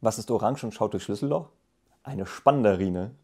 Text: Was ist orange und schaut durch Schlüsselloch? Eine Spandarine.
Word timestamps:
Was 0.00 0.18
ist 0.18 0.30
orange 0.30 0.64
und 0.64 0.72
schaut 0.72 0.92
durch 0.92 1.04
Schlüsselloch? 1.04 1.50
Eine 2.02 2.26
Spandarine. 2.26 3.14